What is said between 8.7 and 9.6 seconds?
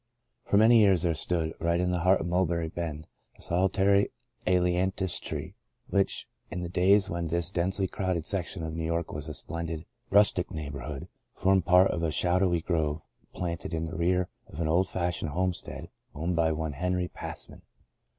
New York was a